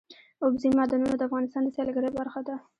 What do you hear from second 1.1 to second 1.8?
د افغانستان د